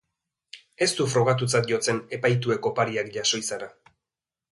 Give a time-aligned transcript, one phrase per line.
[0.85, 3.69] Ez du frogatutzat jotzen epaituek opariak jaso izana.